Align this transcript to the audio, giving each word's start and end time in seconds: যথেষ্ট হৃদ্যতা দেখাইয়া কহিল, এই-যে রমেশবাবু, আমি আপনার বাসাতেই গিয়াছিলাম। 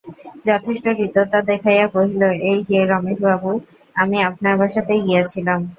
যথেষ্ট 0.45 0.85
হৃদ্যতা 0.99 1.39
দেখাইয়া 1.49 1.85
কহিল, 1.87 2.21
এই-যে 2.49 2.79
রমেশবাবু, 2.85 3.51
আমি 3.95 4.17
আপনার 4.29 4.53
বাসাতেই 4.57 5.01
গিয়াছিলাম। 5.05 5.59